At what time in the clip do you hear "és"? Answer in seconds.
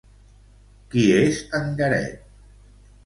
1.17-1.43